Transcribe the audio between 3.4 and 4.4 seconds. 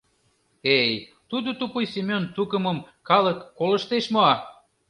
колыштеш мо!